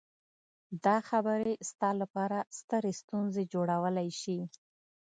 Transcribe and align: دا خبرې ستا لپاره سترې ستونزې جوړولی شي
دا 0.85 0.97
خبرې 1.09 1.53
ستا 1.69 1.89
لپاره 2.01 2.37
سترې 2.59 2.93
ستونزې 3.01 3.43
جوړولی 3.53 4.09
شي 4.21 4.39